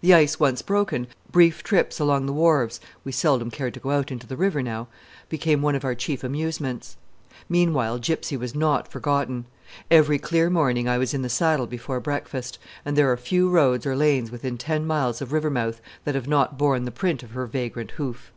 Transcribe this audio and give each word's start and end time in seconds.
The 0.00 0.14
ice 0.14 0.40
once 0.40 0.62
broken, 0.62 1.06
brief 1.30 1.62
trips 1.62 2.00
along 2.00 2.24
the 2.24 2.32
wharves 2.32 2.80
we 3.04 3.12
seldom 3.12 3.50
cared 3.50 3.74
to 3.74 3.80
go 3.80 3.90
out 3.90 4.10
into 4.10 4.26
the 4.26 4.38
river 4.38 4.62
now 4.62 4.88
became 5.28 5.60
one 5.60 5.74
of 5.74 5.84
our 5.84 5.94
chief 5.94 6.24
amusements. 6.24 6.96
Meanwhile 7.46 7.98
Gypsy 7.98 8.38
was 8.38 8.54
not 8.54 8.88
forgotten. 8.88 9.44
Every 9.90 10.18
clear 10.18 10.48
morning 10.48 10.88
I 10.88 10.96
was 10.96 11.12
in 11.12 11.20
the 11.20 11.28
saddle 11.28 11.66
before 11.66 12.00
breakfast, 12.00 12.58
and 12.86 12.96
there 12.96 13.12
are 13.12 13.16
few 13.18 13.50
roads 13.50 13.84
or 13.84 13.94
lanes 13.94 14.30
within 14.30 14.56
ten 14.56 14.86
miles 14.86 15.20
of 15.20 15.30
Rivermouth 15.30 15.82
that 16.04 16.14
have 16.14 16.26
not 16.26 16.56
borne 16.56 16.86
the 16.86 16.90
print 16.90 17.22
of 17.22 17.32
her 17.32 17.44
vagrant 17.44 17.90
hoof. 17.90 18.32